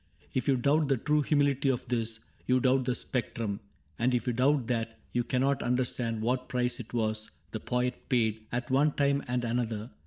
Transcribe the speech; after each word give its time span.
If 0.33 0.47
you 0.47 0.57
doubt 0.57 0.87
the 0.87 0.97
true 0.97 1.21
humility 1.21 1.69
of 1.69 1.87
this, 1.87 2.19
You 2.47 2.59
doubt 2.59 2.85
the 2.85 2.95
spectrum; 2.95 3.59
and 3.99 4.15
if 4.15 4.25
you 4.25 4.33
doubt 4.33 4.65
that. 4.65 4.97
You 5.11 5.23
cannot 5.23 5.61
understand 5.61 6.23
what 6.23 6.49
price 6.49 6.79
it 6.79 6.91
was 6.91 7.29
The 7.51 7.59
poet 7.59 8.09
paid, 8.09 8.47
at 8.51 8.71
one 8.71 8.93
time 8.93 9.21
and 9.27 9.45
another. 9.45 9.91